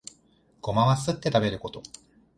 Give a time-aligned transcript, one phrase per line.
[0.61, 1.83] ゴマはすって食べること